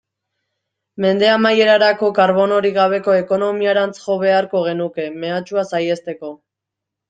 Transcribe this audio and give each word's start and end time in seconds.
Mende 1.03 1.29
amaierarako 1.35 2.09
karbonorik 2.21 2.75
gabeko 2.79 3.15
ekonomiarantz 3.19 3.95
jo 4.07 4.19
beharko 4.27 4.65
genuke, 4.71 5.09
mehatxua 5.23 5.69
saihesteko. 5.75 6.37